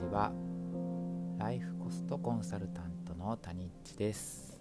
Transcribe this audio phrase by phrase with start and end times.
[0.00, 0.32] ちは
[1.38, 4.58] ライフコストコンサルタントの谷一です、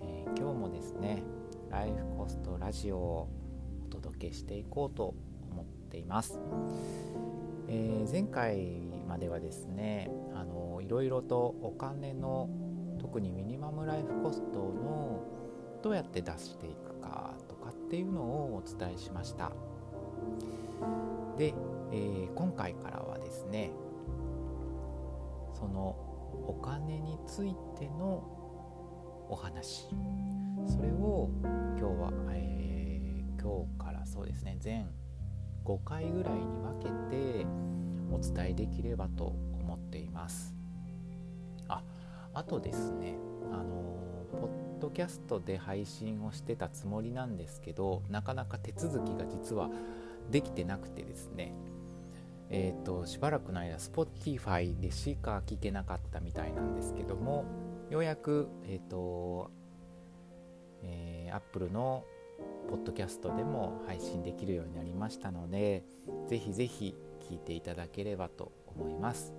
[0.00, 1.22] えー、今日もですね
[1.70, 3.28] ライフコストラジオを
[3.86, 5.14] お届けしていこうと
[5.52, 6.40] 思っています、
[7.68, 8.58] えー、前回
[9.06, 12.48] まではですねあのいろいろとお金の
[12.98, 15.22] 特にミニマムライフコストの
[15.82, 19.52] どうやって出していくかとかっていうのをお伝えしました。
[21.38, 21.54] で、
[21.92, 23.70] えー、今回からはですね
[25.60, 25.90] その
[26.48, 28.24] お金についての
[29.28, 29.88] お話。
[30.66, 31.30] それを
[31.78, 34.56] 今日は、えー、今日からそうですね。
[34.58, 34.88] 全
[35.66, 37.46] 5回ぐらいに分けて
[38.10, 40.54] お伝えできればと思っています。
[41.68, 41.82] あ
[42.32, 43.18] あとですね
[43.52, 49.68] あのポッドキャストで配信をしてたつもりなんですけどなかなか手続きが実は
[50.30, 51.52] できてなくてですね。
[52.50, 57.44] えーと、しばらくの間 Spotify でしか聞けなかったみたいなんですけども
[57.90, 59.50] ようやく、えーと
[60.82, 62.04] えー、Apple の
[62.68, 65.84] ポッドキャストでも配信できるようになりましたので
[66.28, 66.96] ぜひぜひ
[67.28, 69.32] 聞いていただければと思います。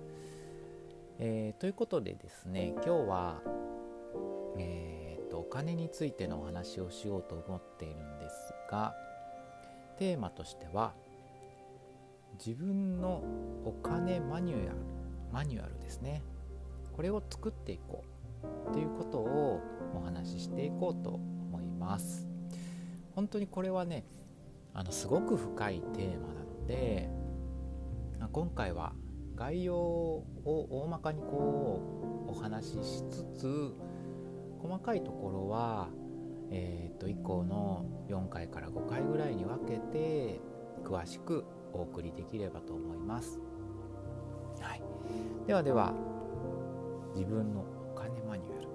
[1.18, 3.42] えー、ということでですね今日は、
[4.58, 8.94] えーとお金についてのお話をしようと思っているんですが
[9.98, 10.92] テーマとしては
[12.38, 13.22] 自分の
[13.64, 14.76] お金マニュアル
[15.32, 16.22] マニュアルですね。
[16.94, 18.72] これを作っていこう。
[18.72, 19.60] ということを
[19.94, 22.28] お話ししていこうと思います。
[23.14, 24.04] 本当にこれはね
[24.74, 27.08] あのすごく深いテーマなので
[28.32, 28.92] 今回は
[29.34, 33.74] 概要を大まかにこうお話ししつつ
[34.60, 35.88] 細かいところは、
[36.50, 40.40] えー、と以降の4回から5回ぐらいに分けて
[40.84, 43.40] 詳しくお送りできればと思います。
[44.60, 44.82] はい、
[45.46, 45.92] ではでは
[47.14, 48.68] 自分のお金マニュアル。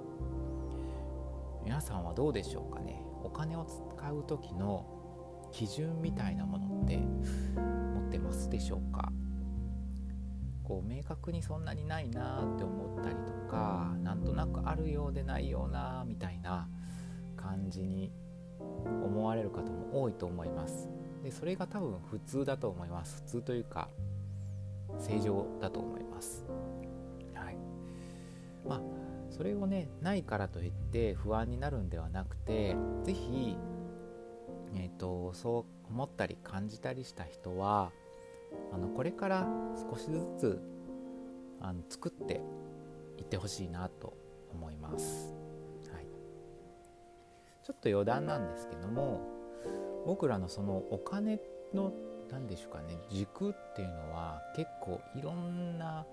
[1.64, 3.04] 皆さんはどうでしょうかね。
[3.24, 4.86] お金を使う時の
[5.52, 9.12] 基準みたいなものって持ってますでしょうか？
[10.64, 16.68] こう明確にそんなにないなって思ったりとかなんとなくあるようでないようなみたいな
[17.38, 18.12] 感じに
[18.60, 20.90] 思われる方も多いと思います
[21.24, 23.24] でそれが多分普通だと思います。
[23.26, 23.90] 普通というか
[25.00, 26.46] 正常だと思います。
[27.34, 27.58] はい。
[28.68, 28.82] まあ
[29.30, 33.58] それをねないからといって不安になるんではなくて是非
[34.76, 37.92] えーと、そう思ったり感じたりした人は
[38.72, 39.48] あのこれから
[39.92, 40.62] 少しずつ
[41.62, 42.42] あの作って
[43.18, 44.14] いってほしいなと
[44.52, 45.34] 思います、
[45.92, 46.06] はい、
[47.64, 49.37] ちょっと余談なんですけども
[50.08, 51.38] 僕らのそのお金
[51.74, 51.92] の
[52.32, 56.06] 何でしょうかね軸っていうのは結構いろんな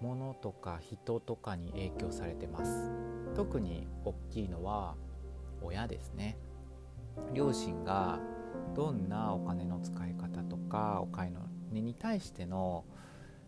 [0.00, 2.90] ものとか人とかに影響されてます。
[3.36, 4.96] 特に大きいのは
[5.62, 6.38] 親ですね。
[7.32, 8.18] 両親が
[8.74, 11.30] どんなお金の使い方とかお金
[11.70, 12.84] に対しての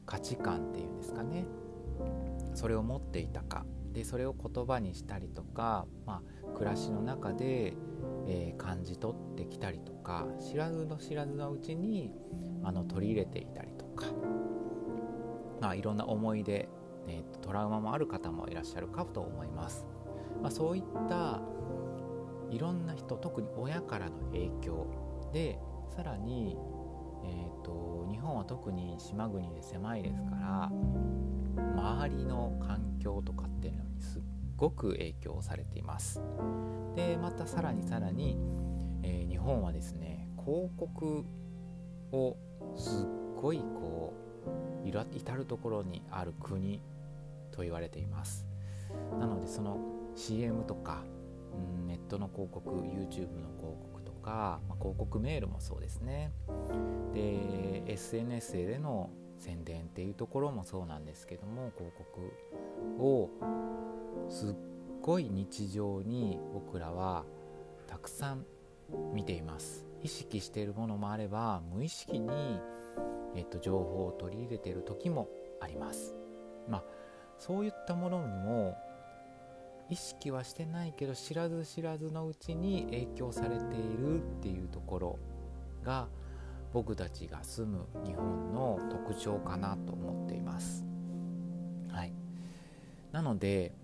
[0.06, 1.44] 価値観っていうんですかね。
[2.54, 3.64] それを持っていたか。
[3.92, 7.74] でそれを言葉にしたりとか、まあ、暮らしの中で
[8.26, 12.12] えー、感じ取ってきたりとか知らずの知らずのうちに
[12.62, 14.06] あの取り入れていたりとか、
[15.60, 16.68] まあ、いろんな思い出、
[17.08, 19.86] えー、トラウマもある方もいらっしゃるかと思います、
[20.40, 21.40] まあ、そういった
[22.50, 24.86] いろんな人特に親からの影響
[25.32, 25.58] で
[25.96, 26.56] さらに、
[27.24, 30.72] えーと、日本は特に島国で狭いですから
[31.56, 34.22] 周りの環境とかっていうのにすっ
[34.56, 36.22] ごく影響されています。
[36.94, 38.36] でまたさらにさらに、
[39.02, 41.24] えー、日本はですね広告
[42.12, 42.36] を
[42.76, 44.14] すっごいこ
[44.84, 46.80] う至る所にある国
[47.50, 48.46] と言われています。
[49.18, 49.78] なのでその
[50.14, 51.04] CM とか、
[51.82, 56.32] ん、ネットの広告 YouTube の広告とか、まあ、広告メールもそうですね。
[57.14, 59.10] で SNS での
[59.42, 63.28] 宣伝っていうところもそうなんですけども広告を
[64.28, 64.54] すっ
[65.02, 67.24] ごい日常に僕らは
[67.88, 68.46] たくさん
[69.12, 69.84] 見ています。
[70.02, 72.60] 意識しているものもあれば無意識に、
[73.36, 75.28] えっと、情報を取り入れている時も
[75.60, 76.14] あります。
[76.68, 76.84] まあ
[77.38, 78.76] そういったものにも
[79.88, 85.18] 意識はしてないけど知らず知らずのうちに影響されているっていうところ
[85.82, 86.08] が
[86.72, 90.84] 僕たちが住む日本の特徴かなと思っています。
[91.88, 92.12] はい、
[93.12, 93.74] なので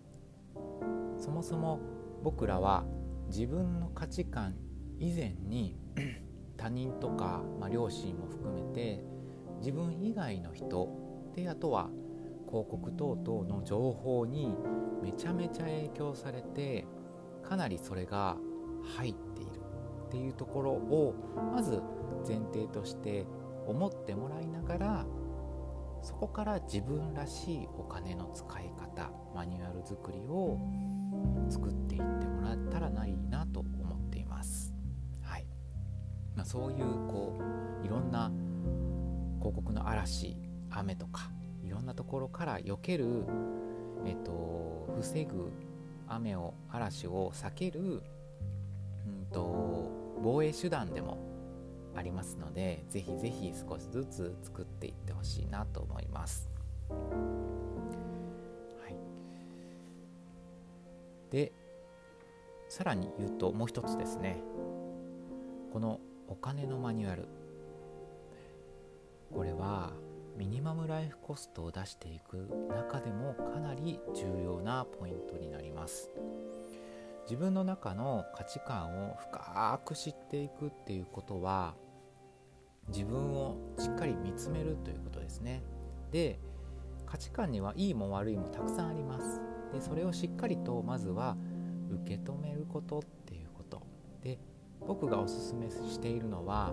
[1.18, 1.80] そもそも
[2.22, 2.84] 僕らは
[3.28, 4.54] 自分の価値観
[4.98, 5.76] 以前に
[6.56, 9.04] 他人とか、まあ、両親も含めて
[9.60, 10.88] 自分以外の人
[11.34, 11.90] であとは
[12.48, 14.56] 広告等々の情報に
[15.02, 16.86] めちゃめちゃ影響されて
[17.42, 18.36] かなりそれが
[18.96, 19.27] 入って
[20.08, 21.14] っていうところを
[21.52, 21.82] まず
[22.26, 23.26] 前提として
[23.66, 25.06] 思ってもらいながら
[26.02, 30.58] そこから自分らしいお金の使い方マニュアル作りを
[31.50, 34.72] 作っていってもらったらないなと思っています。
[35.22, 35.46] はい
[36.34, 36.78] まあ、そういう
[37.08, 37.38] こ
[37.82, 38.30] ういろんな
[39.38, 40.36] 広告の嵐
[40.70, 41.30] 雨とか
[41.62, 43.24] いろんなところから避ける、
[44.06, 45.52] えっと、防ぐ
[46.08, 48.02] 雨を嵐を避ける、
[49.08, 49.90] うんと、
[50.22, 51.18] 防衛手段でも
[51.94, 56.48] ありますのでぜひぜひ少しずつ作っていってほしいなと思います。
[56.90, 56.96] は
[58.88, 58.96] い、
[61.30, 61.52] で
[62.68, 64.40] さらに言うともう一つですね。
[65.72, 67.26] このお金のマニュアル。
[69.34, 69.92] これは
[70.36, 76.10] ミニマムライフコストを出していく中でもかなり重要なポイントになります。
[77.28, 81.74] 自分の中の価値観を深く知っていくっていうことは
[82.88, 85.62] 自分をしっかり見つめるということですね。
[86.10, 86.40] で
[87.04, 89.42] 価値観にはいいも悪いもたくさんあります。
[89.74, 91.36] でそれをしっかりとまずは
[91.90, 93.82] 受け止めることっていうこと。
[94.22, 94.38] で
[94.80, 96.72] 僕がおすすめしているのは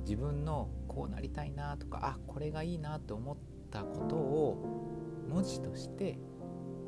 [0.00, 3.36] 自分のこうなりたいなとかあこれがいいなと思っ
[3.70, 6.18] たことを文字として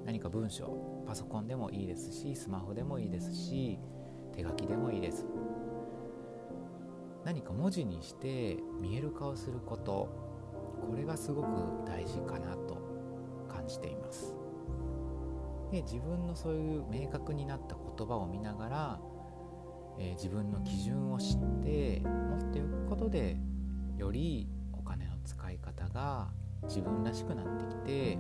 [0.05, 3.79] 何か文章パソコンでもいいですしスマホでもいいですし
[4.35, 5.27] 手書きでもいいです。
[7.25, 10.09] 何か文字にして見える化をすること
[10.89, 11.49] これがすごく
[11.85, 12.79] 大事かなと
[13.49, 14.37] 感じています。
[15.73, 19.01] で自分のそういう明確になった言葉を見ながら
[19.99, 23.37] えー、自分の基準を知って持っておくことで
[23.97, 26.29] よりお金の使い方が
[26.65, 28.19] 自分らしくなってきて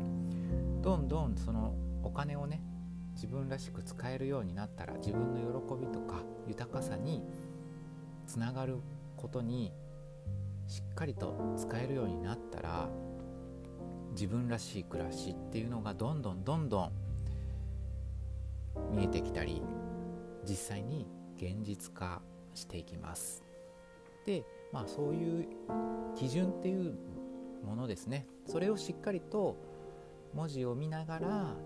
[0.82, 2.62] どんどんそのお金をね
[3.19, 7.25] 自分らしく使えるようになったら自分の喜びとか豊かさに
[8.29, 8.76] つながる
[9.17, 9.73] ことに
[10.69, 12.88] しっかりと使えるようになったら
[14.12, 16.93] 自分らしい暮らしっていうのがどんどんどんどん
[18.94, 19.62] 見えてきたり
[20.49, 22.23] 実際に現実化
[22.55, 23.43] していきます。
[24.25, 25.49] でまあそういう
[26.14, 26.97] 基準っていう
[27.64, 28.29] ものですね。
[28.47, 29.56] それをしっかりと
[30.35, 31.56] 文字を見ながら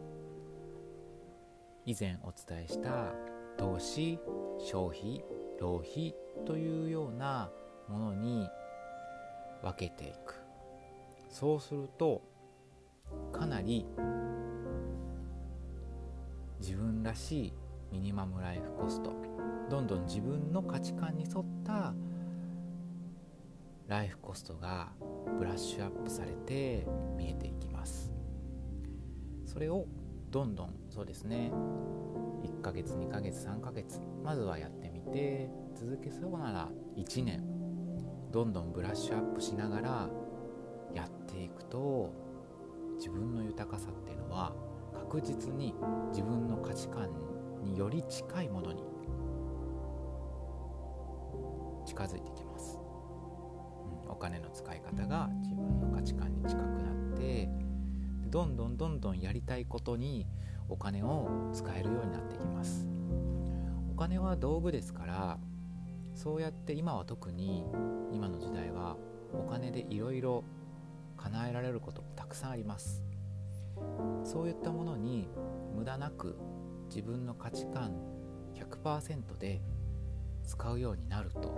[1.85, 3.13] 以前お伝えした
[3.57, 4.19] 投資
[4.59, 5.25] 消費
[5.61, 6.15] 浪費
[6.47, 7.51] というような
[7.89, 8.49] ものに
[9.63, 10.37] 分けていく。
[11.29, 12.23] そうすると
[13.33, 13.87] かなり
[16.61, 17.53] 自分らしい
[17.91, 19.13] ミニマムライフコスト
[19.71, 21.95] どんどん自分の価値観に沿った
[23.89, 24.93] ライフコストが
[25.39, 26.87] ブラッシュアップされて
[27.17, 28.13] 見えていきます。
[29.47, 29.87] それを
[30.31, 31.51] どんどんそうですね。
[32.45, 33.99] 1ヶ月2ヶ月3ヶ月。
[34.23, 37.43] まずはやってみて続けそうなら1年。
[38.31, 40.11] どんどんブラッシュアップしながら
[40.95, 42.13] やっていくと
[42.97, 44.55] 自分の豊かさっていうのは
[44.93, 45.75] 確実に
[46.11, 47.11] 自分の価値観
[47.63, 48.83] により近いものに
[51.87, 52.79] 近づいてきます、
[54.05, 57.51] うん、お金の使い方が自分の価値観に近くなって
[58.31, 60.27] どんどんどんどんやりたいことに
[60.69, 62.87] お金を使えるようになっていきます。
[63.91, 65.39] お金は道具ですから
[66.15, 67.65] そうやって今は特に
[68.13, 68.97] 今の時代は
[69.33, 70.45] お金でいろいろ
[71.17, 73.03] 叶えられることたくさんあります。
[74.25, 75.29] そういったものに
[75.75, 76.37] 無駄なく
[76.89, 77.93] 自分の価値観
[78.55, 79.63] 100%で
[80.45, 81.57] 使うようになると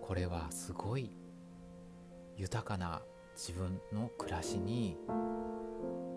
[0.00, 1.16] これはすごい
[2.36, 3.02] 豊かな
[3.34, 4.98] 自分の暮らしに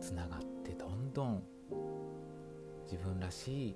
[0.02, 1.44] つながってどんどん
[2.84, 3.76] 自分らしい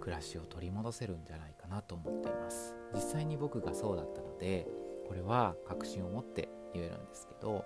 [0.00, 2.74] 暮らしを取り戻せるんじゃないかなと思っています。
[2.94, 4.66] 実際に僕がそうだったので
[5.08, 7.64] これは確信を持って言えるんですけど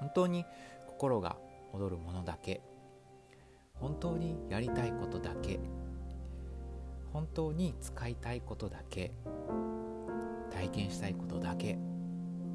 [0.00, 0.44] 本当に
[0.86, 1.36] 心が
[1.72, 2.60] 躍るものだけ
[3.74, 5.60] 本当にやりたいことだけ
[7.12, 9.12] 本当に使いたいことだけ
[10.50, 11.78] 体験したいことだけ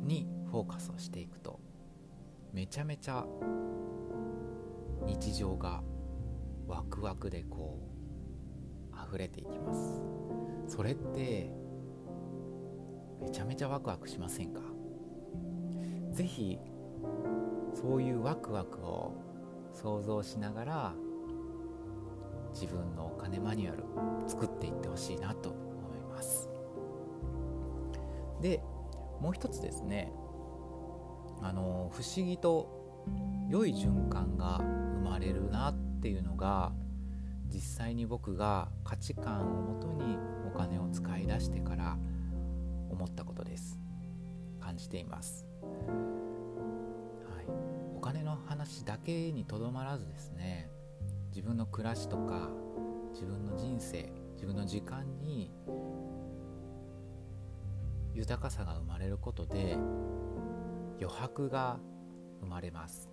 [0.03, 1.60] にフォーカスをしていくと
[2.53, 3.25] めちゃめちゃ
[5.05, 5.81] 日常が
[6.67, 7.79] ワクワクでこ
[8.91, 10.01] う溢れていきます。
[10.67, 11.51] それって
[13.22, 14.62] めちゃめちゃワクワクしませんか？
[16.13, 16.60] 是非
[17.74, 19.13] そういうワクワクを
[19.74, 20.93] 想像しながら
[22.53, 23.84] 自分のお金マニュアル
[24.27, 26.50] 作っていってほしいなと思います。
[28.41, 28.62] で
[29.22, 30.12] もう一つですね。
[31.41, 33.05] あの不思議と
[33.50, 36.71] 良い循環が生まれるなっていうのが
[37.48, 40.17] 実際に僕が価値観をもとに
[40.48, 41.98] お金を使い出してから
[42.89, 43.81] 思ったことです。
[44.62, 45.67] 感じています、は
[47.41, 47.45] い、
[47.98, 50.69] お金の話だけにとどまらずですね
[51.31, 52.50] 自分の暮らしとか
[53.12, 55.51] 自分の人生自分の時間に
[58.13, 59.77] 豊かさが生まれることで
[61.01, 61.79] 余白が
[62.41, 63.10] 生まれます。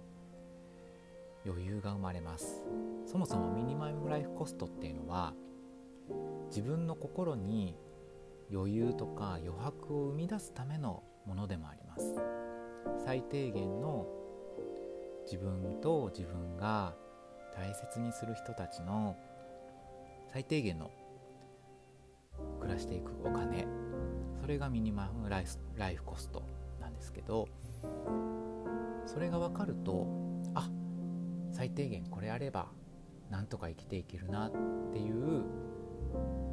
[1.46, 2.62] 余裕が生まれます。
[3.06, 5.32] そもそもミニマムライフコストっていうのは
[6.48, 7.78] 自分の心に
[8.52, 12.14] 余裕とか余白を生み出すためのものでもあります。
[13.06, 14.06] 最低限の
[15.24, 16.94] 自分と自分が
[17.56, 19.16] 大切にする人たちの
[20.30, 20.90] 最低限の
[22.60, 23.66] 暮らしていくお金。
[24.42, 26.42] それがミニマムライライフコスト
[26.80, 27.48] なんですけど
[29.06, 30.06] それが分かると
[30.54, 30.68] あ
[31.52, 32.68] 最低限これあれば
[33.30, 34.52] なんとか生きていけるなっ
[34.92, 35.44] ていう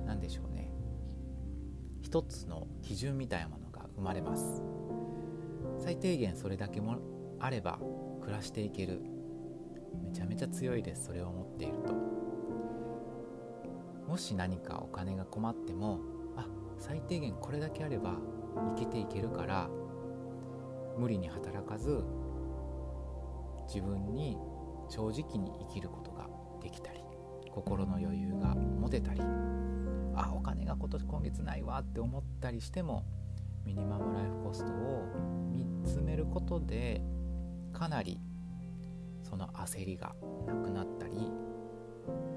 [0.05, 0.71] 何でしょうね。
[2.01, 4.61] 一つの基準みたいなものが生まれます。
[5.79, 6.97] 最低限それだけも
[7.39, 7.79] あれば
[8.21, 9.01] 暮らしていける。
[10.03, 11.05] めちゃめちゃ強いです。
[11.05, 11.93] それを持っていると。
[14.07, 15.99] もし何かお金が困っても
[16.35, 16.45] あ
[16.77, 18.15] 最低限これだけあれば
[18.77, 19.69] 生きていけるから
[20.97, 22.03] 無理に働かず
[23.67, 24.37] 自分に
[24.89, 26.27] 正直に生きることが
[26.61, 26.99] できたり
[27.51, 29.21] 心の余裕が持てたり
[30.15, 33.03] あお金が今年今月ないわって思ったりしても
[33.65, 35.05] ミニマムライフコストを
[35.53, 37.01] 見つめることで
[37.73, 38.19] かなり
[39.23, 41.15] その焦りがなくなったり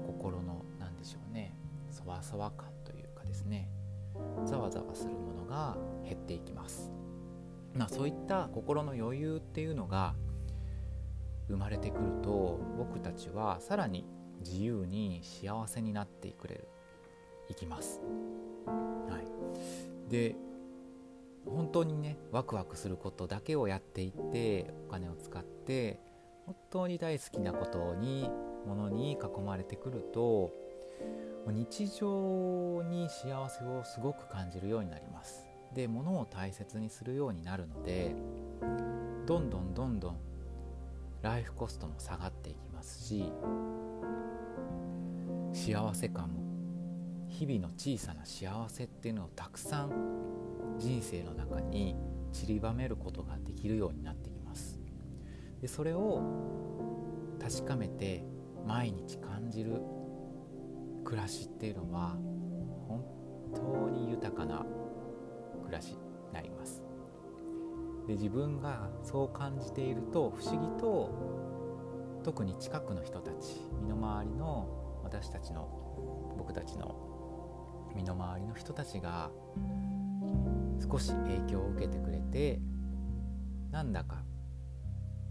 [0.05, 1.55] 心の何でしょうね
[1.91, 3.69] そわそわ感というかですね
[4.45, 6.91] ざわざわするものが減っていきます。
[7.73, 10.15] まあそういった心の余裕っていうのが
[11.47, 14.05] 生まれてくると僕たちはさらに
[14.41, 16.67] 自由に幸せになってくれる
[17.49, 17.99] いきます。
[18.65, 20.35] はい、で
[21.45, 25.99] 本当にねワクワクすることだけをやっていってお金を使って
[26.45, 28.29] 本当に大好きなことに
[28.67, 30.53] ものに囲まれてくると
[31.47, 38.15] 日常に幸せをすごく感じるようになりますで物を大切にするようになるので
[39.25, 40.17] どんどんどんどん
[41.21, 43.31] ライフコストも下がっていきますし
[45.53, 46.39] 幸せ感も
[47.27, 49.91] 日々の小さな幸せっていうのをたくさん
[50.79, 51.95] 人生の中に
[52.31, 54.79] 散りばめることができるようになってきます。
[55.61, 56.21] でそれを
[57.39, 58.23] 確かめて
[58.65, 59.81] 毎日感じる
[61.03, 62.15] 暮らしっていうのは
[62.87, 63.03] 本
[63.53, 64.65] 当に豊かな
[65.69, 65.97] 暮らしに
[66.33, 66.81] なります。
[68.07, 71.13] で自分がそう感じていると不思議と
[72.23, 74.67] 特に近くの人たち身の回りの
[75.03, 75.69] 私たちの
[76.37, 76.95] 僕たちの
[77.95, 79.29] 身の回りの人たちが
[80.91, 82.59] 少し影響を受けてくれて
[83.69, 84.23] なんだか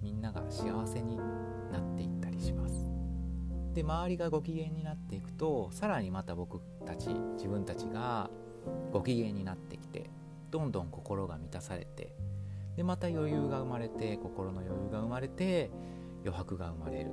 [0.00, 1.16] みんなが幸せに
[1.72, 2.74] なっていったりします。
[3.74, 8.30] で周りがご機嫌になっていくとさらにまた僕たち自分たちが
[8.92, 10.10] ご機嫌になってきて
[10.50, 12.14] どんどん心が満たされて
[12.76, 15.70] でまた余裕が生まれて心の余裕が生まれて
[16.20, 17.10] 余白が生まれる。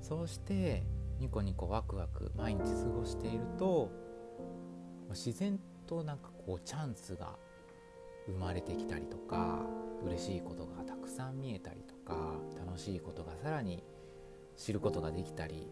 [0.00, 0.84] そうして
[1.18, 3.90] ニコニコワクワク毎日過ごしていると
[5.10, 7.36] 自然となんかこうチャンスが
[8.26, 9.66] 生まれてきたりとか
[10.04, 13.82] 嬉しいことがたくさん見えたりとか楽しいことがさらに
[14.56, 15.68] 知ることができたり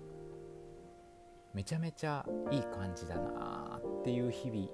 [1.54, 4.68] めちゃめちゃいい感じだなっていう日々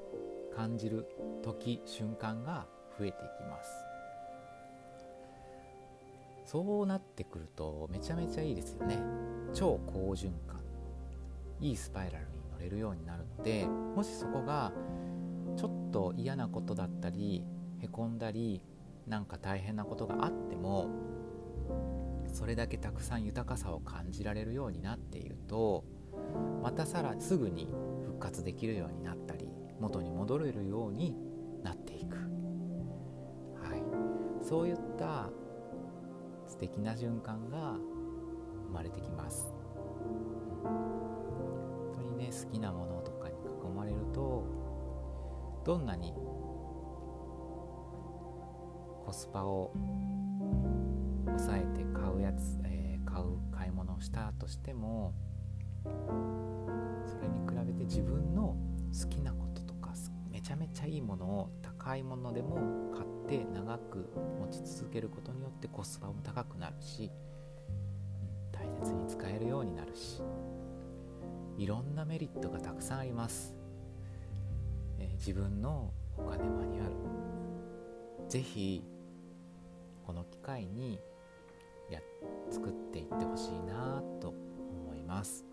[0.55, 1.07] 感じる
[1.43, 2.67] 時瞬間が
[2.99, 3.71] 増えていきます。
[6.45, 8.99] そうなってくるとめちゃめちゃいいですよね。
[9.53, 10.63] 超好循環。
[11.63, 14.73] いいスパイラルに乗れるようになるのでもしそこが
[15.57, 17.45] ちょっと嫌なことだったり
[17.81, 18.61] へこんだり
[19.07, 20.89] なんか大変なことがあっても
[22.33, 25.85] それだけたくさん豊かさを感じられるようになっていると
[26.63, 27.73] またさらすぐに
[28.05, 29.17] 復活できるようになっ
[29.83, 31.17] 元に戻れるように
[31.65, 32.17] なっていく、
[33.61, 33.83] はい、
[34.41, 35.29] そういった
[36.47, 37.75] 素敵な循環が
[38.69, 39.53] 生まれてきます。
[40.63, 44.45] 本当にね好きなものとかに囲まれると
[45.65, 46.15] どんなに
[49.05, 49.73] コスパを
[51.27, 55.13] 抑えて買うやつ、えー、買う買い物をしたとしても
[55.85, 55.91] そ
[57.21, 58.57] れに比べて自分の
[58.93, 59.52] 好きなこと
[60.43, 62.57] ちゃめちゃいいものをた買い物でも
[62.95, 67.11] 買って長く持ち続けることによってコスパも高くなるし、
[68.53, 70.21] 大切に使えるようになるし
[71.59, 73.55] いろんなメリットがたくさんあります、
[74.99, 76.95] えー、自分のお金マニュアル。
[78.29, 78.83] ぜひ
[80.07, 80.99] この機会に
[81.91, 82.01] や
[82.51, 85.45] 作っていってほしいなと思います。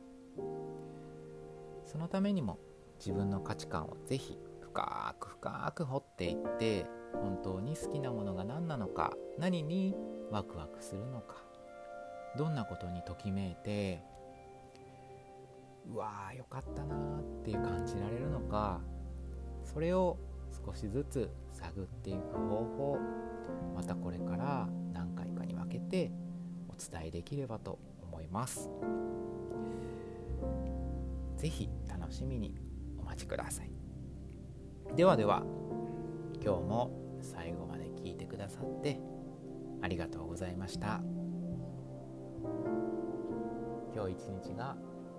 [1.85, 2.59] そのためにも
[2.99, 4.37] 自分の価値観をぜひ
[4.79, 9.93] 深く深く掘っていって本当に好きなものが何なのか何に
[10.31, 11.35] ワクワクするのか
[12.37, 14.01] どんなことにときめいて
[15.93, 18.79] うわーよかったなーっていう感じられるのか
[19.65, 20.17] それを
[20.65, 22.97] 少しずつ探っていく方法
[23.75, 26.11] またこれから何回かに分けて
[26.69, 28.69] お伝えできればと思います。
[31.37, 32.55] 是非楽しみに
[32.97, 33.78] お待ちください。
[34.95, 35.43] ではでは
[36.43, 36.91] 今日も
[37.21, 38.99] 最後まで聞いてくださって
[39.81, 41.01] ありがとうございました。
[43.95, 44.75] 今日一日が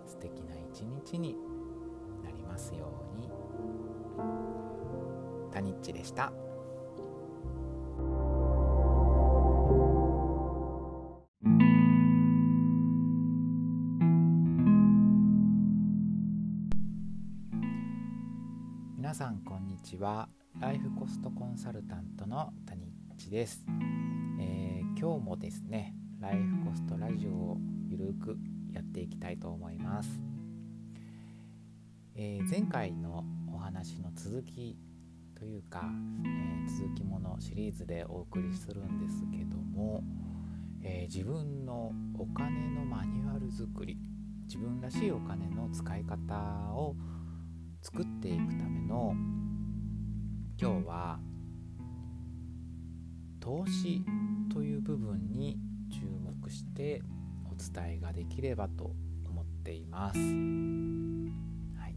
[0.07, 1.37] 素敵な一日に
[2.23, 3.31] なりますように。
[5.51, 6.33] タニッチでした。
[19.91, 20.29] ちは。
[20.61, 23.65] ライフコストコンサルタントのタニッチです、
[24.41, 27.57] えー、今日もですねライフコストラジオを
[27.89, 28.37] ゆるく
[28.73, 30.11] やっていきたいと思います、
[32.17, 34.77] えー、前回のお話の続き
[35.39, 35.83] というか、
[36.25, 40.03] えー、続きものシリーズでお送りするんですけども、
[40.83, 43.97] え、自分のお金のマニュアル作り
[44.47, 46.35] 自分らしいお金の使い方
[46.75, 46.97] を
[47.83, 49.15] 作っていくための
[50.63, 51.19] 今日は
[53.41, 54.05] 投資
[54.53, 55.59] という部分に
[55.91, 56.03] 注
[56.43, 57.01] 目して
[57.47, 58.95] お伝えができればと
[59.27, 60.19] 思っています。
[60.19, 61.97] はい、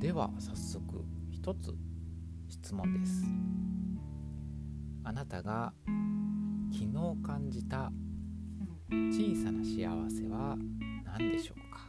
[0.00, 1.72] では早速一つ
[2.48, 3.24] 質問です。
[5.04, 5.72] あなたが
[6.72, 6.90] 昨日
[7.24, 7.92] 感じた
[8.90, 10.56] 小さな幸せは
[11.04, 11.86] 何でしょうか？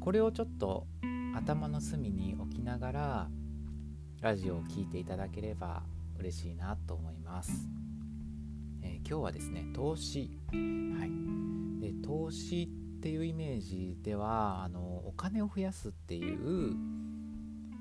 [0.00, 0.86] これをちょっと
[1.34, 3.30] 頭の隅に置きながら
[4.24, 5.82] ラジオを聴いていただければ
[6.18, 7.68] 嬉しいなと思います、
[8.82, 10.40] えー、今日はですね投資。
[10.50, 11.10] はい。
[11.78, 16.74] で投資っていうイメージではあのお金を増やすっていう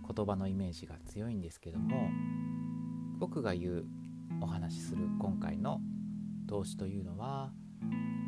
[0.06, 2.10] 言葉のイメージが強いんですけども
[3.20, 3.86] 僕が言う
[4.42, 5.80] お話しする今回の
[6.50, 7.54] 投資というのは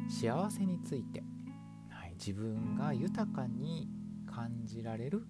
[0.07, 1.21] 幸せについて、
[1.89, 3.89] はい、自分が豊かに
[4.25, 5.27] 感じられる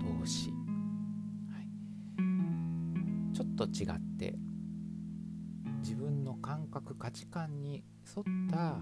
[0.00, 0.50] 投資、
[3.60, 4.34] と違って
[5.80, 7.84] 自分の感覚価値観に
[8.16, 8.78] 沿った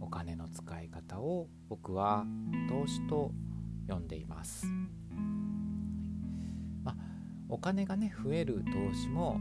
[0.00, 2.24] お金の使い方を僕は
[2.68, 3.30] 投資と
[3.88, 4.66] 呼んでいます。
[6.82, 6.96] ま
[7.48, 9.38] お金がね増える投資も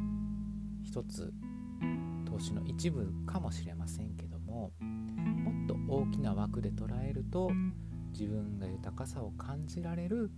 [0.83, 1.33] 一つ
[2.29, 7.49] 投資の一部かもしれませんけどももっと大きな枠で捉えると
[8.11, 10.29] 自分が豊かさを感じられる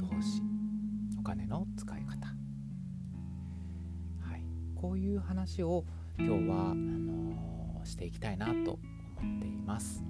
[0.00, 0.42] 投資
[1.16, 2.37] お金の使い方、
[4.80, 5.84] こういう話を
[6.16, 10.04] 今日はあのー、していきたいなと思っています。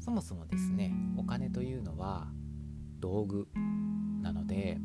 [0.00, 2.28] そもそもですねお金というのは
[3.00, 3.46] 道具
[4.22, 4.78] なので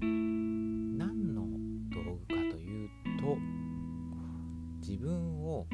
[0.00, 1.42] 何の
[1.90, 2.88] 道具かという
[3.20, 3.36] と
[4.80, 5.66] 自分を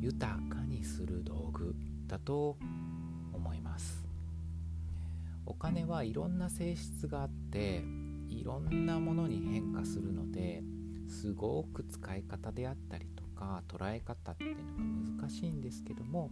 [0.00, 1.74] 豊かにする道具
[2.06, 2.58] だと
[3.32, 4.06] 思います。
[5.46, 7.82] お金はいろんな性質があって
[8.28, 10.62] いろんなものに変化するので
[11.08, 14.62] すごく使い方であったりとか捉え方っていうの
[15.14, 16.30] が難しいんですけども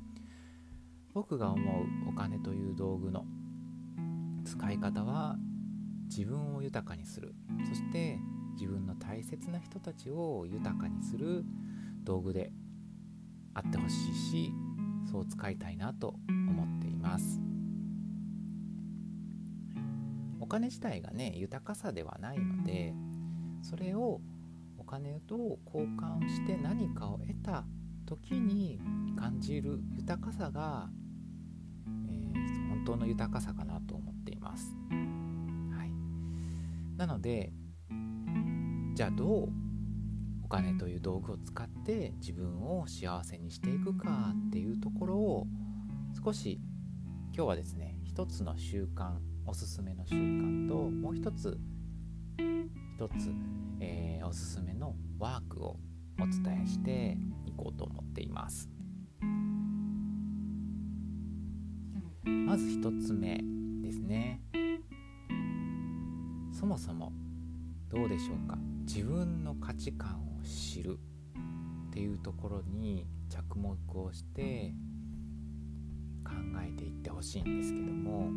[1.13, 3.25] 僕が思うお金という道具の
[4.45, 5.37] 使い方は
[6.07, 7.35] 自分を豊かにする。
[7.67, 8.19] そして
[8.55, 11.45] 自分の大切な人たちを豊かにする
[12.05, 12.53] 道具で
[13.55, 14.53] あってほしいし
[15.11, 17.54] そう使いたいなと思っています。
[20.45, 22.93] お金自体がね豊かさではないので
[23.63, 24.21] それを
[24.77, 27.65] お金と交換して何かを得た
[28.05, 28.79] 時に
[29.19, 30.91] 感じる豊かさが、
[32.11, 34.77] えー、本当の豊かさかなと思っています。
[34.91, 35.91] はい
[36.99, 37.51] なので
[38.93, 39.49] じゃあどう
[40.45, 45.47] お金という道具を使って自分を幸せにしていくかっていうところを
[46.23, 46.61] 少し
[47.35, 51.59] 今日はですね一つの習慣おすすめの習慣ともう一つ
[52.39, 53.33] 一つ、
[53.81, 55.77] えー、おすすめのワークを
[56.21, 58.71] お伝えしていこうと思っています。
[62.25, 63.41] まず一つ目
[63.83, 64.41] ですね。
[66.53, 67.13] そもそも
[67.89, 68.57] どうでしょうか？
[68.87, 70.99] 自分の価値観を知る
[71.89, 74.73] っていうところに着目をして
[76.25, 78.31] 考えていってほしいんですけども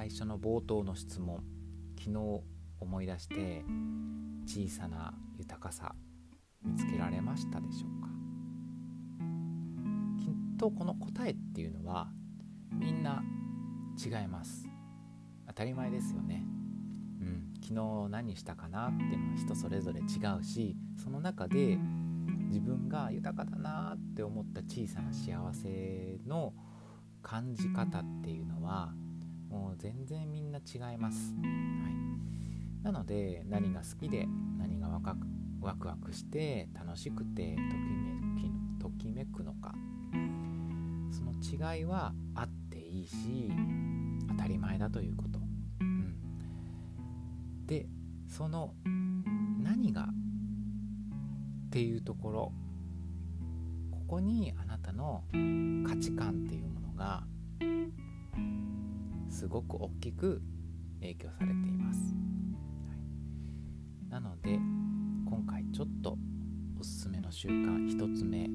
[0.00, 1.42] 最初の冒頭の質問
[1.98, 2.42] 昨日
[2.80, 3.62] 思い出して
[4.46, 5.94] 小さな豊かさ
[6.64, 8.08] 見つけられましたでしょうか？
[10.24, 12.08] きっとこの答えっていうのは
[12.72, 13.22] みんな
[14.02, 14.66] 違います。
[15.46, 16.46] 当たり前ですよね。
[17.20, 17.52] うん。
[17.62, 20.04] 昨日何したかなっていうのは人それぞれ違
[20.40, 21.78] うしその中で
[22.48, 26.54] 自分が豊かだなって思った小さな幸せの
[27.20, 28.94] 感じ方っていうのは
[29.50, 34.26] もう全然みんな違います、はい、なので何が好きで
[34.58, 35.16] 何がワク
[35.60, 39.74] ワクワクして楽しくてときめきときめくのか。
[41.12, 41.32] その
[41.74, 43.50] 違いはあっていいし
[44.28, 45.40] 当たり前だということ、
[45.80, 46.14] うん、
[47.66, 47.88] で
[48.28, 48.74] その
[49.58, 50.06] 何がっ
[51.70, 52.52] ていうところ。
[54.10, 55.22] ここにあなたの
[55.86, 57.22] 価値観っていうものが
[59.40, 60.42] すごく大きく
[61.00, 62.00] 影響されています、
[62.90, 62.94] は
[64.06, 64.50] い、なので
[65.26, 66.18] 今回ちょっと
[66.78, 68.50] おすすめの習慣1つ目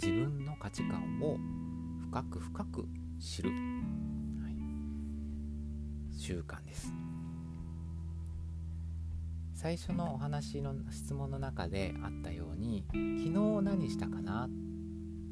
[0.00, 1.36] 自分の価値観を
[2.00, 3.56] 深く深く知る、は
[4.50, 4.54] い、
[6.16, 6.94] 習慣です。
[9.52, 13.30] 最初のお話の質問の中であったように昨日
[13.64, 14.48] 何したかな？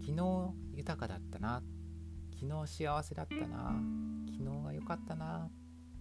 [0.01, 1.63] 昨日豊かだったな？
[2.33, 3.77] 昨日幸せだったな？
[4.85, 5.51] かったな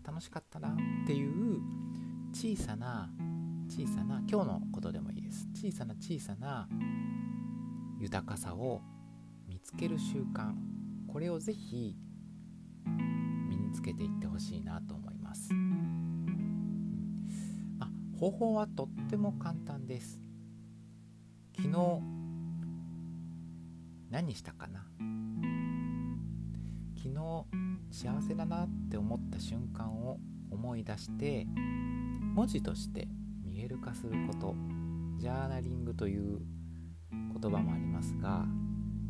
[0.05, 0.75] 楽しかったなっ
[1.07, 1.59] ていう
[2.33, 3.09] 小さな
[3.69, 5.47] 小さな今日のことでもいいです。
[5.53, 6.67] 小さな小さな
[7.99, 8.81] 豊かさを
[9.47, 10.53] 見つける習慣。
[11.07, 11.95] これをぜひ
[13.47, 20.19] 身につけていってほしいなと思います、まあ、方法はとっても簡単です。
[21.55, 22.01] 昨日
[24.09, 24.85] 何したかな？
[26.95, 27.45] 昨日
[27.93, 30.17] 幸せだなって思った瞬間を
[30.49, 31.45] 思い出して
[32.33, 33.07] 文字として
[33.45, 34.55] 見える化すること
[35.19, 36.39] ジャーナリングという
[37.11, 38.45] 言葉もありますが、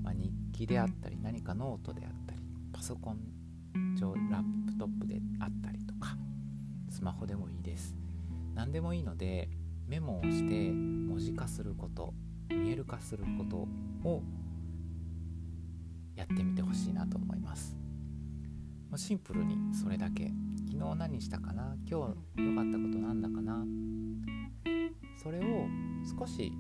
[0.03, 2.41] まあ、日記であったり何かノートであったり
[2.73, 3.19] パソコン
[3.95, 6.17] 上ラップトップであったりとか
[6.89, 7.95] スマホでもいいです。
[8.53, 9.49] 何でもいいので
[9.87, 12.13] メモをして文字化すること
[12.49, 13.65] 見える化すること
[14.07, 14.21] を
[16.15, 17.82] やってみてほしいなと思います。
[18.93, 20.31] もうシンプルにそれだけ。
[20.71, 21.75] 昨日何したかな？
[21.89, 23.65] 今日良かったことなんだかな？
[25.17, 25.65] それを
[26.19, 26.53] 少し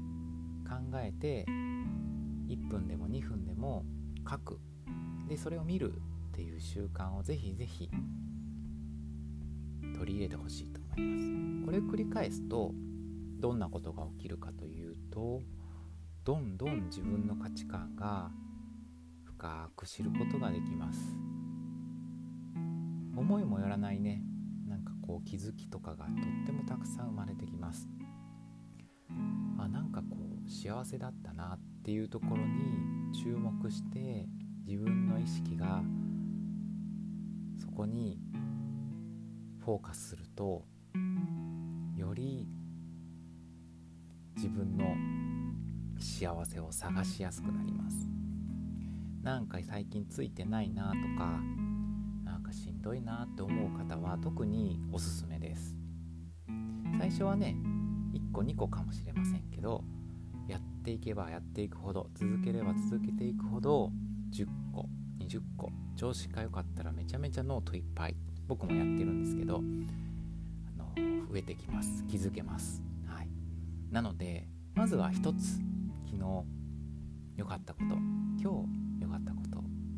[0.67, 3.85] 考えて1分でも2分でも
[4.27, 4.59] 書く。
[5.29, 5.95] でそれを見るっ
[6.31, 7.91] ていう習慣をぜひぜひ
[9.95, 11.65] 取り入れてほしいと思います。
[11.67, 12.71] これを繰り返すと
[13.41, 15.43] どんなことが起きるかというと
[16.23, 18.31] どんどん自分の価値観が
[19.23, 21.15] 深く知ることができます。
[23.15, 24.23] 思いもよらないね。
[24.67, 27.87] なんかこう気づきとかがとってもたくさん生まれてきます。
[29.57, 34.27] あなんかこう幸せだったなっていうところに注目して
[34.65, 35.83] 自分の意識が
[37.59, 38.19] そこに
[39.59, 40.65] フォーカスすると
[41.95, 42.47] より
[44.35, 44.95] 自分の
[45.99, 48.09] 幸せを探しやすくなります。
[49.21, 51.39] なんか最近ついてないなとか
[52.83, 55.77] どいなって思う方は特におすすめです。
[56.99, 57.55] 最初はね
[58.13, 59.83] 1個2個かもしれませんけど
[60.47, 63.89] やっていけばやっていくほど続ければ続けていくほど
[64.33, 68.15] 10個20個調子が良かったらめちゃめちゃノートいっぱい
[68.47, 69.59] 僕もやってるんですけどあ
[70.77, 70.93] の
[71.31, 72.03] 増えてきます。
[72.09, 72.83] 気づけます。
[73.07, 73.29] はい。
[73.91, 75.61] なのでまずは1つ
[76.05, 76.43] 昨日
[77.37, 78.45] 良かったこと今日
[79.01, 79.37] 良かったこ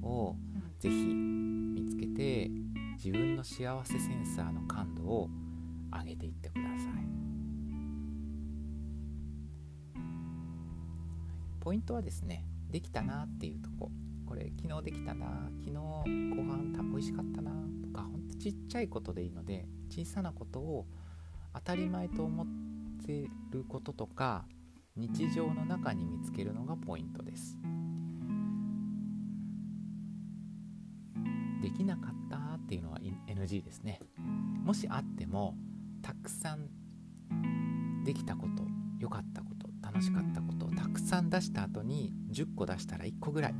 [0.02, 0.36] とを
[0.80, 2.52] ぜひ見つけて
[2.96, 5.30] 自分の幸せセンサーの感度を
[5.92, 7.26] 上げていってください。
[11.60, 13.92] ポイントはですねできたなっていうとこ。
[14.26, 15.50] これ昨日できたな。
[15.60, 17.52] 昨日ご飯た美味しかったな。
[17.82, 20.88] とかほんとちっちゃいことでいいので小さなことを
[21.54, 22.48] 当たり前と思っ
[23.06, 24.46] てることとか
[24.96, 27.58] 日常の中に見つけるのがポイントです。
[31.62, 32.35] できなかった
[32.66, 32.98] っていうのは
[33.28, 34.00] NG ですね
[34.64, 35.56] もしあっても
[36.02, 38.64] たくさんできたこと
[39.00, 43.56] 良かったこと楽しかったことをたくさん出した後に10個出したら1個ぐらい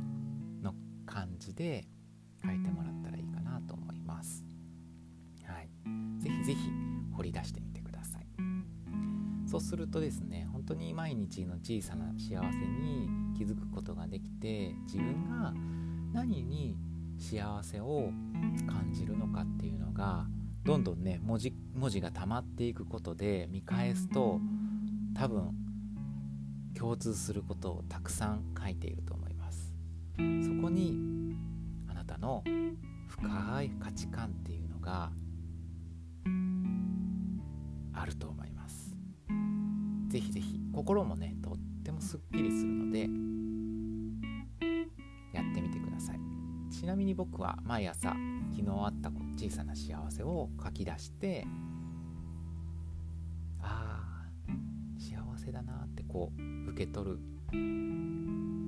[0.60, 0.74] の
[1.06, 1.86] 感じで
[2.44, 4.44] 書いてもらったらいいかなと思います。
[5.44, 5.68] はい、
[6.20, 6.70] ぜひぜひ
[7.16, 8.26] 掘り出してみてください。
[9.46, 15.54] そうするとですね本当に毎日の小さな幸せに気づくことができて自分が
[16.12, 16.76] 何に
[17.18, 18.10] 幸せを
[18.66, 20.26] 感じるのかっていうのが
[20.64, 24.40] どんどんね文字文字が溜まっていくことで見返すと
[25.14, 25.54] 多分
[26.74, 29.72] 共通することをたくさん書いていると思います。
[30.18, 30.22] そ
[30.62, 30.94] こに
[31.88, 32.42] あなたの
[33.08, 35.10] 深い価値観っていうのが
[37.94, 38.96] あると思います。
[40.08, 43.08] ぜひぜひ心もねとってもすっきりするので
[46.76, 48.14] ちなみに僕は毎朝
[48.54, 51.46] 昨日あった小さな幸せを書き出して
[53.62, 54.50] ああ
[54.98, 57.18] 幸せだなってこう受け取る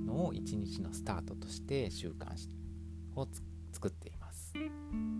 [0.07, 2.25] のを一日のスタートとして習慣
[3.15, 3.27] を
[3.71, 4.53] 作っています。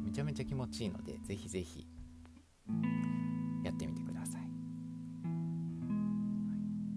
[0.04, 1.86] めちゃめちゃ気持ちいいのでぜひぜひ
[3.63, 4.47] やってみてください、は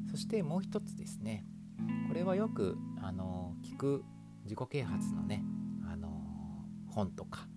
[0.06, 1.44] い、そしてもう一つですね。
[2.08, 4.02] これはよくあの聞く
[4.44, 5.44] 自己啓発のね
[6.94, 7.48] 本とか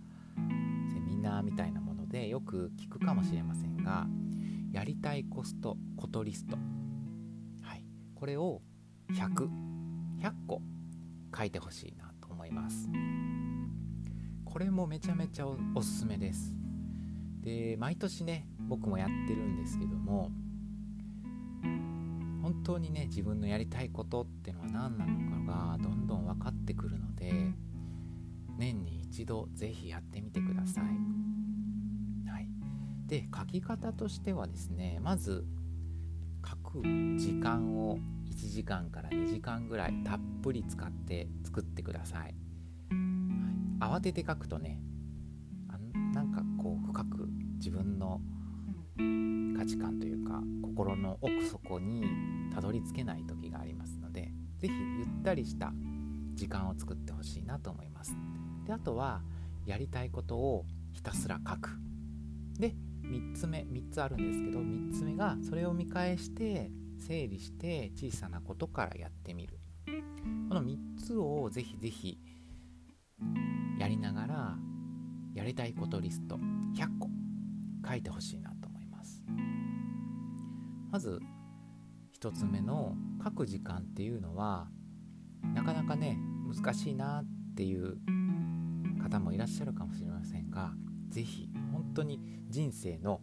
[0.93, 4.07] セミナーみたいなものでよく聞くかもしれませんが
[4.71, 6.57] やりたいコストコトリスト。
[8.15, 8.61] これを
[9.11, 10.61] 100100個
[11.37, 12.89] 書いてほしいなと思います。
[14.45, 16.55] これもめちゃめちゃおすすめです。
[17.41, 20.31] で毎年ね僕もやってるんですけども
[22.41, 27.51] 本当にね自分のやりたいことってのは何なのかがどんどん分かってくるので
[28.57, 30.83] 年に一度ぜひやってみてください、
[32.29, 32.49] はい、
[33.07, 35.45] で書き方としてはですねまず
[36.47, 36.81] 書く
[37.17, 37.97] 時間を
[38.29, 42.33] 1時間から2時間ぐらいたっぷり使って作ってください、はい、
[43.97, 44.79] 慌てて書くとね
[45.69, 45.77] あ
[46.13, 48.21] なんかこう深く自分の
[49.57, 52.03] 価値観というか心の奥底に
[52.53, 55.73] たどり着けない時がありますので是非ゆったりした
[56.33, 58.15] 時間を作ってほしいなと思います。
[58.65, 59.21] であとは
[59.65, 61.77] やりたいことをひたすら書く。
[62.59, 69.59] で3つ目3つあるんですけど3つ目がそれを見返して整理して小さなことからやってみる。
[70.49, 72.19] この3つをぜひぜひ
[73.79, 74.57] やりながら
[75.33, 76.37] やりたいことリスト
[76.75, 77.09] 100個
[77.87, 79.23] 書いてほしいなと思います。
[80.91, 81.19] まず
[82.19, 84.69] 1つ目の書く時間っていうのは
[85.53, 87.25] なかなかね難しいなっ
[87.55, 87.97] ていう
[89.05, 90.71] 方もいらっしゃるかもしれませんが
[91.09, 93.21] 是非本当に人生の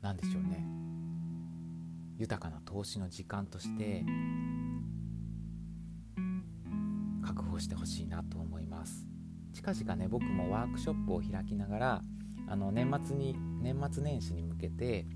[0.00, 0.66] 何でしょうね
[2.16, 4.04] 豊かな投資の時間として
[7.22, 9.06] 確保してほしいなと思います。
[9.52, 12.02] 近々ね僕もワークショップを開きながら
[12.48, 15.06] あの年末に年末年始に向けて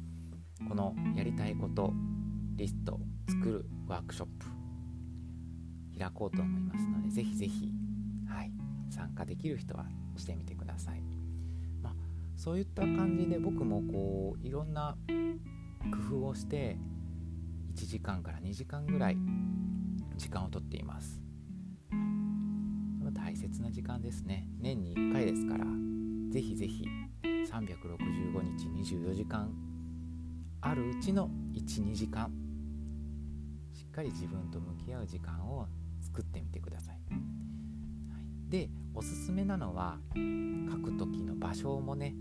[0.68, 1.92] このやりたいこと
[2.56, 4.46] リストを作るワークショップ
[5.98, 7.72] 開こうと思いますのでぜひぜひ、
[8.28, 8.52] はい、
[8.90, 11.03] 参加できる人はしてみてください、
[11.83, 11.92] まあ、
[12.37, 14.96] そういった感じで僕もこういろんな
[16.09, 16.79] 工夫をして
[17.75, 19.16] 1時間から2時間ぐらい
[20.16, 21.20] 時間をとっています。
[23.12, 24.46] 大切な時間ですね。
[24.59, 25.64] 年に1回ですから
[26.31, 26.85] ぜひぜひ
[27.22, 29.51] 365日24時間
[30.61, 32.31] あるうちの12時間
[33.72, 35.66] しっかり自分と向き合う時間を
[36.03, 36.95] 作ってみてください、はい、
[38.48, 42.14] でおすすめなのは書く時の場所もね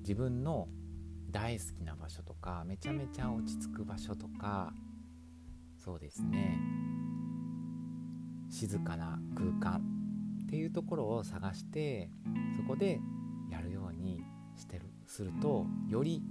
[0.00, 0.68] 自分の
[1.30, 4.72] 大好きな場所とかめちゃめちゃ落ち着く場所とか
[5.78, 6.58] そうですね。
[8.48, 9.82] 静かな空間
[10.44, 12.10] っていうところを探して
[12.56, 13.00] そこで
[13.50, 14.22] やるように
[14.56, 14.86] してる。
[15.06, 16.22] するとより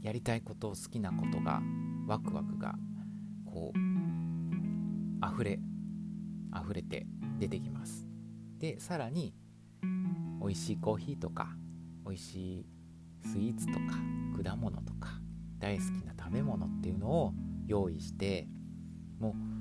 [0.00, 1.60] やりたいこと好きなことが
[2.06, 2.74] ワクワクが
[3.44, 5.58] こう溢れ
[6.54, 7.06] 溢れて
[7.38, 8.06] 出てきます
[8.58, 9.34] でさらに
[10.40, 11.48] 美味しいコーヒーとか
[12.04, 12.66] 美味しい
[13.22, 13.78] スイーツとか
[14.42, 15.20] 果物とか
[15.58, 17.32] 大好きな食べ物っていうのを
[17.66, 18.46] 用意して
[19.18, 19.56] もう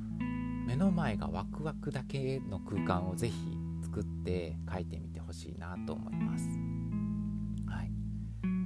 [0.67, 3.35] 目の前がワクワクだけの空間をぜひ
[3.83, 6.47] 作って書いてみてほしいなと思います。
[7.67, 7.91] はい、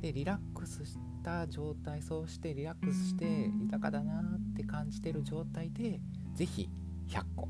[0.02, 3.26] でリラックスした状態そうしてリラックスして
[3.62, 6.00] 豊かだなって感じてる状態で
[6.34, 6.70] ぜひ
[7.10, 7.50] 100個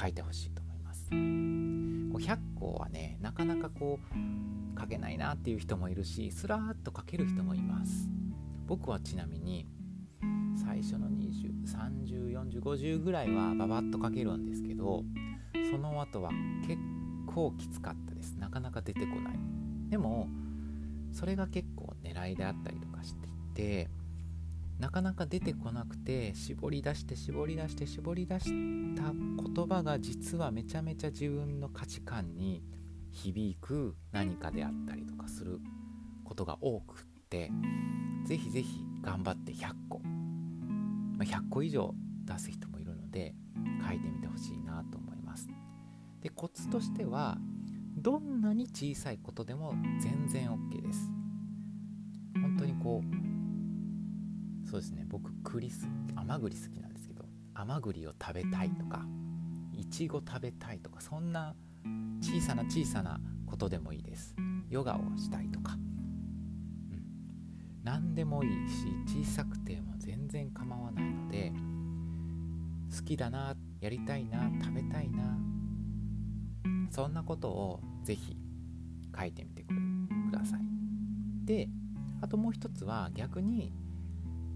[0.00, 0.59] 書いてほしいと。
[1.10, 8.08] 100個はねなかなかこう書けないなっていう人もいるしスラーっと書ける人もいます。
[8.66, 9.66] 僕はちなみに
[10.56, 15.02] 最初の20304050ぐらいはババッと書けるんですけど
[15.70, 16.30] その後は
[16.66, 16.80] 結
[17.26, 18.36] 構きつかったです。
[18.36, 19.38] なかなか出てこない。
[19.88, 20.28] でも
[21.12, 23.90] それが結構狙いであったりとかしていて
[24.80, 28.46] なかなか出てこなくて絞り出して絞り出して絞り出し
[28.96, 32.62] た言葉が実はめちゃめちゃ自分の価値観に
[33.12, 35.60] 響く何かであったりとかする
[36.24, 37.52] ことが多くって
[38.24, 43.34] ぜひぜひ頑張って100個、まあ、100個以上出す人もいるので
[43.86, 45.48] 書いてみてほしいなと思います。
[46.22, 47.36] でコツとしては
[47.96, 51.10] どんなに小さいことでも全然 OK です。
[52.40, 53.29] 本当にこう
[54.70, 55.04] そうですね。
[55.08, 59.04] 僕栗す甘栗好きなんですけど甘栗を食べたいとか
[59.72, 61.56] いちご食べたいとかそんな
[62.20, 64.36] 小さな小さなことでもいいです。
[64.68, 65.76] ヨガをしたいとか、う
[66.94, 67.04] ん、
[67.82, 68.86] 何でもいいし
[69.24, 71.52] 小さくても全然構わないので
[72.96, 75.36] 好きだなやりたいな食べたいな
[76.90, 78.36] そんなことをぜひ
[79.18, 79.66] 書いてみてく
[80.32, 80.60] ださい。
[81.44, 81.68] で
[82.20, 83.72] あともう一つは逆に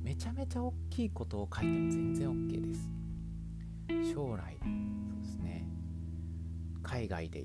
[0.05, 2.91] めちゃめちゃ大きいことを書いても全然 OK です。
[4.13, 5.67] 将来そうですね。
[6.83, 7.43] 海外で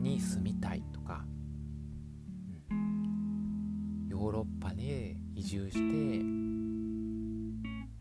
[0.00, 1.24] に住みたいとか、
[2.70, 5.84] うん、ヨーロッパで移住してこ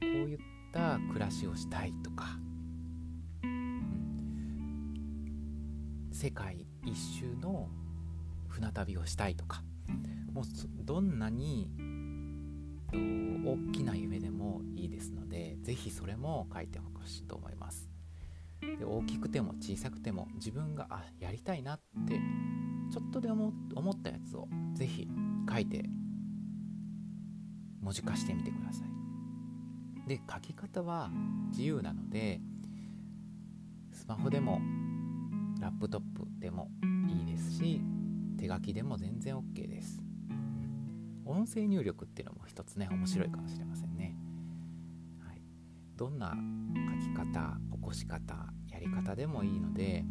[0.02, 0.40] ういっ
[0.74, 2.40] た暮らしをしたいとか。
[3.44, 4.10] うん。
[6.12, 7.70] 世界一周の
[8.48, 9.62] 船旅をしたいとか。
[10.34, 10.46] もう
[10.84, 11.70] どんなに
[12.91, 17.89] と大きな夢でもいいですので是非それも書いてほしいと思います。
[18.62, 22.19] で大きくても小さくても自分があやりたいなって
[22.91, 25.08] ちょっとでも思ったやつを是非
[25.49, 25.84] 書いて
[27.82, 30.08] 文字化してみてください。
[30.08, 31.10] で書き方は
[31.49, 32.41] 自由なので
[33.91, 34.62] スマホでも
[35.60, 36.69] ラップトップでも
[37.08, 37.82] いいですし
[38.38, 40.01] 手書きでも全然 OK です、
[41.32, 44.15] 音声入力っていうのも一つね面白いかもしれませんね、
[45.26, 45.41] はい、
[45.96, 48.36] どんな書き方起こし方
[48.70, 50.04] やり方でもいいので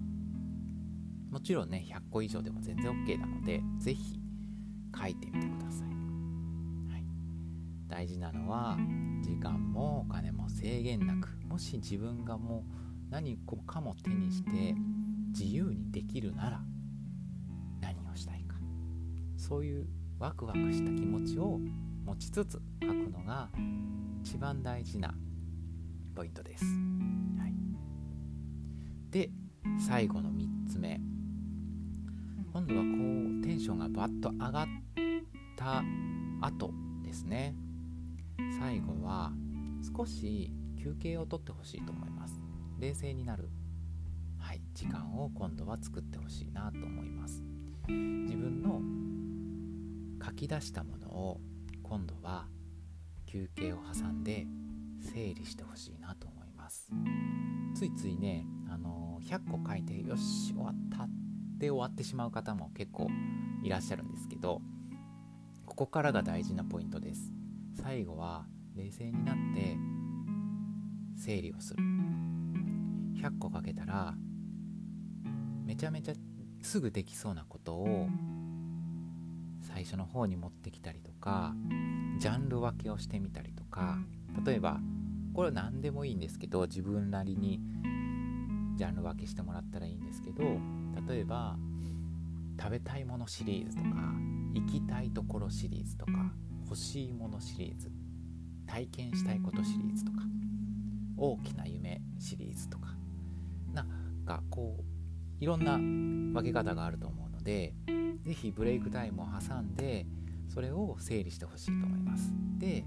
[1.30, 4.20] もちろんね100個以上でも全然 OK なので是非
[4.98, 5.88] 書いてみてください、
[6.92, 7.04] はい、
[7.88, 8.76] 大事なのは
[9.22, 14.74] 時間もお金も制限なくもし自分がもう何かも手にして
[15.32, 16.60] 自由にできるなら
[17.80, 18.56] 何をしたいか。
[19.36, 19.86] そういう
[20.20, 21.58] ワクワクした気持ちを
[22.04, 23.48] 持ちつつ書くのが
[24.22, 25.14] 一番大事な
[26.14, 26.64] ポイントです。
[27.38, 27.54] はい、
[29.10, 29.30] で
[29.78, 31.00] 最後の3つ目。
[32.52, 34.66] 今度はこうテンションがバッと上がっ
[35.56, 35.82] た
[36.42, 36.70] 後
[37.02, 37.54] ですね。
[38.58, 39.32] 最後は
[39.96, 42.34] 少し休憩をとってほしいと思います。
[42.78, 43.48] 冷静になる。
[44.38, 44.60] はい。
[44.74, 47.42] 時間を今度は作ってほしいなと思います。
[47.88, 48.82] 自分の
[50.24, 51.40] 書き出したものを
[51.82, 52.46] 今度は
[53.26, 54.46] 休憩を挟んで
[55.00, 56.90] 整理してほしいなと思います。
[57.74, 61.08] ついついね、あのー、100個書いてよし終わったっ
[61.58, 63.08] て終わってしまう方も結構
[63.62, 64.60] いらっしゃるんですけど
[65.66, 67.32] ここからが大事なポイントです。
[67.80, 69.76] 最後は冷静になって
[71.16, 71.82] 整理をする。
[73.20, 74.14] 100個かけたら
[75.64, 76.14] めちゃめちゃ
[76.62, 78.08] すぐできそうなことを
[79.62, 81.54] 最初の方に持ってきたりとか
[82.18, 83.98] ジャンル分けをしてみたりとか
[84.44, 84.80] 例えば
[85.34, 87.60] これは何でもいいんですけど自分なりに
[88.76, 90.42] ジャンル分けしてもらったらいいんですけど
[91.08, 91.56] 例えば
[92.58, 93.88] 食べたいものシリーズとか
[94.54, 96.12] 行きたいところシリーズとか
[96.64, 97.90] 欲しいものシリーズ
[98.66, 100.18] 体験したいことシリーズとか
[101.16, 102.88] 大きな夢シリーズとか
[103.72, 103.86] なん
[104.26, 107.74] かこういろんな分け方があると思うので
[108.24, 110.06] 是非ブレイクタイムを挟んで
[110.48, 112.32] それを整理してほしいと思います。
[112.58, 112.84] で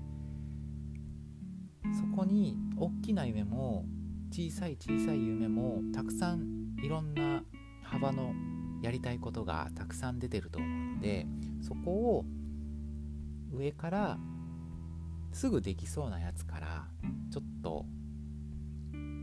[1.93, 3.85] そこに大きな夢も
[4.31, 7.43] 小さい小さい夢もたくさんいろんな
[7.83, 8.33] 幅の
[8.81, 11.27] やりたいことがたくさん出てると思うので
[11.61, 12.25] そこを
[13.51, 14.17] 上から
[15.31, 16.87] すぐできそうなやつから
[17.31, 17.85] ちょっと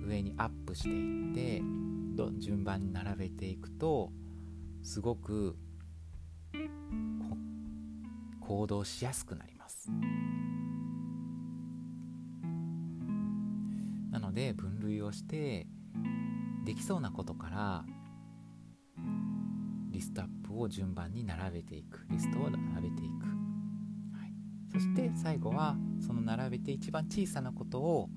[0.06, 1.62] 上にアップしていって
[2.38, 4.12] 順番に並べていくと
[4.82, 5.56] すごく
[8.40, 9.90] 行動しやすくなります。
[14.10, 15.66] なので分類をして
[16.64, 17.84] できそうなことから
[19.90, 22.06] リストアップを順番に並べていく。
[22.10, 23.26] リストを並べていく、
[24.16, 24.32] はい、
[24.72, 28.08] そして最後はその並べて一番小さなことを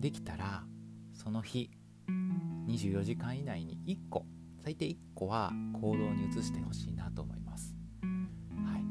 [0.00, 0.64] できたら
[1.12, 1.70] その日
[2.68, 4.24] 24時間以内に1個
[4.66, 8.82] 最低1個は行動に移してほしいなと思います、はい、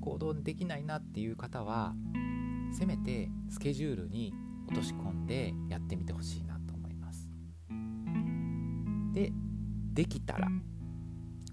[0.00, 1.94] 行動できないなっていう方は
[2.76, 4.34] せめてスケジュールに
[4.66, 7.30] 落とし込んでやってみてほしいなと思います。
[9.12, 9.32] で
[9.92, 10.48] できたら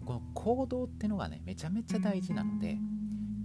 [0.04, 2.80] この行動ってのがねめちゃめちゃ大事なので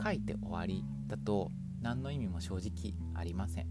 [0.03, 1.53] 書いて終わりだと
[1.83, 3.67] 何の意味も正直ありません。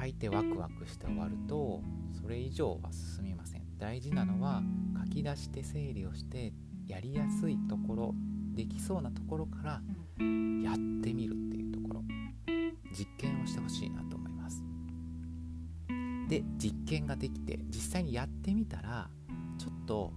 [0.00, 1.82] 書いてワクワクして終わると
[2.28, 3.62] それ以上は進みません。
[3.78, 4.62] 大事なのは
[5.02, 6.52] 書き出して整理をして
[6.86, 8.14] やりやすいところ
[8.52, 9.70] できそうなところから
[10.62, 12.04] やってみるっていうところ。
[12.92, 14.62] 実験をしてほしいなと思います。
[16.28, 19.08] で実験ができて実際にやってみたら
[19.56, 20.12] ちょっと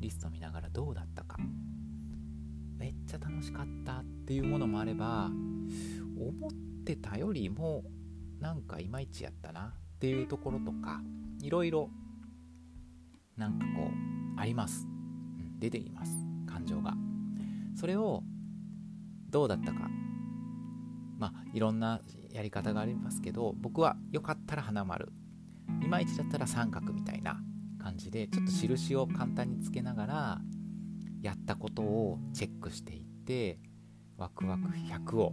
[0.00, 1.38] リスト見ながらどうだったか。
[2.76, 5.30] めっちゃ楽しかったっていうものもあれば
[6.14, 7.84] 思ってたよりも
[8.38, 9.72] なんかいまいちやったな。
[10.02, 11.00] っていうところとか
[11.40, 11.88] いろいろ
[13.36, 13.88] なんかこ
[14.36, 16.10] うあります、うん、出ています。
[16.44, 16.94] 感情が。
[17.76, 18.24] それを
[19.30, 19.88] どうだったか。
[21.18, 22.00] まあいろんな
[22.32, 25.12] やり方がありますけど僕はよかったら花丸。
[25.80, 27.40] いまいちだったら三角みたいな
[27.80, 30.40] 感じでちょっと印を簡単につけながら
[31.20, 33.60] やったことをチェックしていって
[34.16, 35.32] ワクワク100を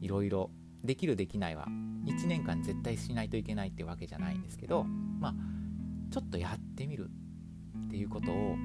[0.00, 0.50] いろいろ
[0.86, 1.66] できるできないは
[2.06, 5.34] 1年間絶対しないといけないってわけじゃないんですけどまあ
[6.10, 7.10] ちょっとやってみる
[7.86, 8.56] っていうことを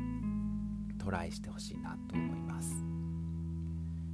[1.00, 2.84] トライしてほしいなと思います。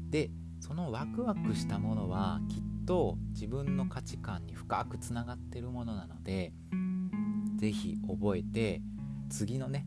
[0.10, 6.54] でそのワクワクしたものはきっと自分の価値観に深くつながってるものなので
[7.58, 8.82] 是非覚えて
[9.30, 9.86] 次のね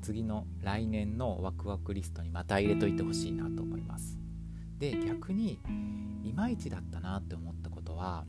[0.00, 4.21] 次の来年のワクワクリストにまた入れといてほしいなと思います。
[4.82, 5.60] で逆に
[6.24, 8.24] いまいちだったなって思ったことは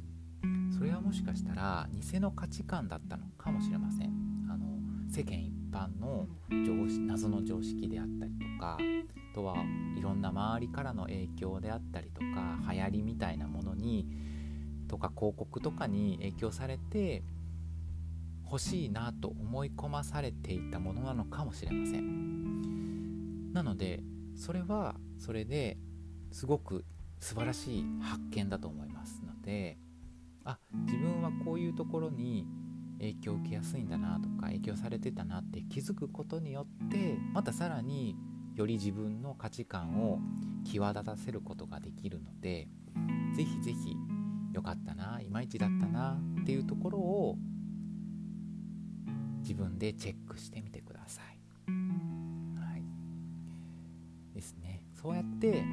[0.78, 4.12] それはもしかしたら偽の価値観だったのかもしれません。
[4.52, 4.68] あの
[5.12, 9.56] 世間一般の常識謎の常識であったりとかあとは
[9.98, 14.06] いろんな周りからの影響であったりとか流行りみたいなものに
[14.88, 17.24] とか広告とかに影響されて
[18.46, 23.54] 欲しいなと思い込まされていたものなのかもしれません。
[23.54, 24.04] なので
[24.36, 25.80] それはそれで
[26.34, 26.84] すごく
[27.20, 29.78] 素晴らしい発見だと思いますので
[30.44, 32.46] あ自分はこういうところに
[33.00, 38.16] 影響を受けやすいんだなとか影響されてたなって気づくことによってまたさらに
[38.56, 40.20] より自分の価値観を
[40.66, 42.68] 際立たせることができるので
[43.36, 43.98] 是非是非
[44.54, 47.38] 良かったないまいちだったなっていうところを
[49.42, 51.26] 自分でチェックしてみてください。
[52.58, 52.84] はい、
[54.34, 54.86] ですね。
[54.94, 55.66] そうやって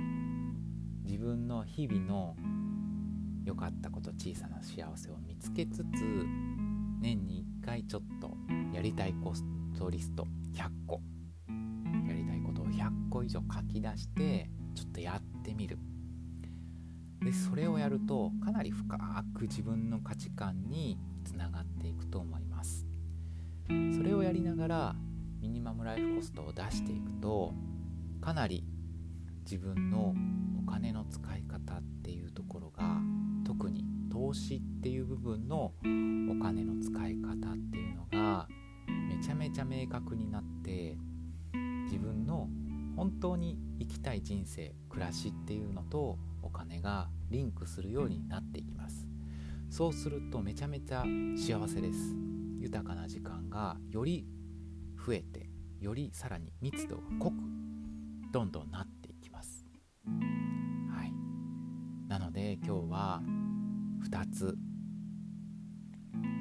[1.10, 2.36] 自分の日々の
[3.44, 5.84] 良かったこと小さな幸せを見つけつつ
[7.00, 8.36] 年に1回ちょっと
[8.72, 9.44] やりたいコス
[9.76, 11.00] トリスト100個。
[12.06, 15.80] やりたいことを100個以上書き出してちょっとやってみる。
[17.24, 18.96] でそれをやるとかなり深
[19.34, 22.86] く自分の価値観につながっていくと思います。
[23.96, 24.96] それをやりながら
[25.40, 27.52] ミニマムライフコストを出していくと
[28.20, 28.64] かなり
[29.42, 30.14] 自分の
[30.70, 33.00] 金の使い方っていうところが
[33.44, 35.72] 特に投資っていう部分の
[36.30, 38.46] お金の使い方っていうのが
[39.08, 40.96] めちゃめちゃ明確になって
[41.84, 42.48] 自分の
[42.96, 49.06] 本当に生きたい人生暮らしっていうのとお金がリンクするようになっていきます。
[49.70, 51.04] そうするとめちゃめちゃ
[51.36, 52.16] 幸せです。
[52.58, 54.26] 豊かな時間がより
[55.04, 55.48] 増えて
[55.80, 57.34] よりさらに密度が濃く
[58.32, 58.99] どんどんなって
[62.62, 63.22] 今日は
[64.08, 64.56] 2つ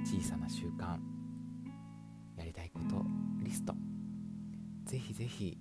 [0.04, 0.98] 小さな習慣
[2.36, 3.04] やりたいこと
[3.44, 3.74] リスト。
[4.86, 5.58] ぜひぜひ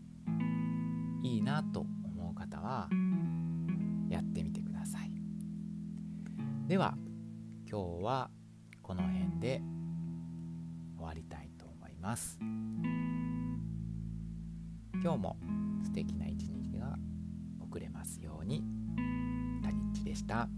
[1.22, 2.88] いいなと思う方は
[4.09, 5.12] やってみてください。
[6.66, 6.96] では
[7.70, 8.30] 今日は
[8.82, 9.62] この辺で
[10.96, 12.38] 終わりたいと思います。
[15.00, 15.36] 今日も
[15.84, 16.96] 素敵な一日が
[17.61, 18.78] 送れますように。
[20.09, 20.48] でした。